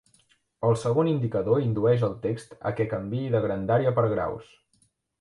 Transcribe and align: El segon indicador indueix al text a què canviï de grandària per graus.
El 0.69 0.71
segon 0.83 1.09
indicador 1.11 1.61
indueix 1.67 2.07
al 2.09 2.17
text 2.25 2.57
a 2.71 2.75
què 2.81 2.91
canviï 2.97 3.31
de 3.39 3.47
grandària 3.47 3.97
per 4.01 4.11
graus. 4.19 4.53